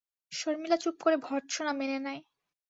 [0.31, 2.21] শর্মিলা চুপ করে ভৎর্সনা মেনে নেয়।